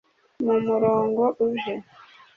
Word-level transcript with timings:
mu 0.45 0.55
murongo 0.65 1.23
uje 1.47 1.73